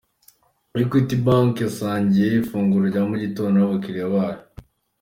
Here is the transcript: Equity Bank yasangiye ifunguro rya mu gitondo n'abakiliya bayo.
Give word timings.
Equity 0.81 1.15
Bank 1.25 1.53
yasangiye 1.65 2.27
ifunguro 2.41 2.83
rya 2.91 3.01
mu 3.09 3.15
gitondo 3.23 3.55
n'abakiliya 3.57 4.13
bayo. 4.13 4.41